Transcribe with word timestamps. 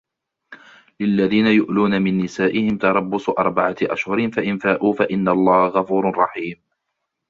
للذين 0.99 1.47
يؤلون 1.47 2.01
من 2.01 2.17
نسائهم 2.17 2.77
تربص 2.77 3.29
أربعة 3.29 3.75
أشهر 3.83 4.31
فإن 4.31 4.57
فاءوا 4.57 4.93
فإن 4.93 5.29
الله 5.29 5.67
غفور 5.67 6.17
رحيم 6.17 6.63